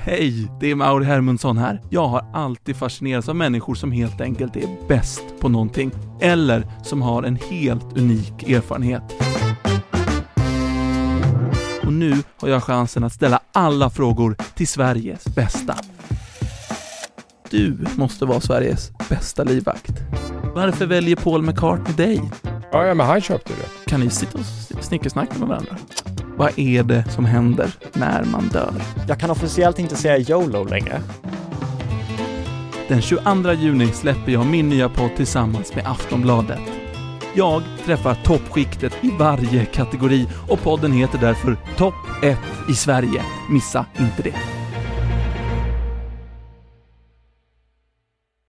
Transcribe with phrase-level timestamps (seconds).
[0.00, 1.80] Hej, det är Mauri Hermundsson här.
[1.90, 5.90] Jag har alltid fascinerats av människor som helt enkelt är bäst på någonting,
[6.20, 9.02] eller som har en helt unik erfarenhet.
[11.86, 15.74] Och nu har jag chansen att ställa alla frågor till Sveriges bästa.
[17.50, 19.92] Du måste vara Sveriges bästa livvakt.
[20.54, 22.30] Varför väljer Paul McCartney dig?
[22.72, 23.90] Ja, ja men han köpte det.
[23.90, 25.76] Kan ni sitta och snickersnacka med varandra?
[26.38, 28.74] Vad är det som händer när man dör?
[29.08, 31.00] Jag kan officiellt inte säga YOLO längre.
[32.88, 36.60] Den 22 juni släpper jag min nya podd tillsammans med Aftonbladet.
[37.34, 42.38] Jag träffar toppskiktet i varje kategori och podden heter därför Topp 1
[42.70, 43.22] i Sverige.
[43.50, 44.57] Missa inte det.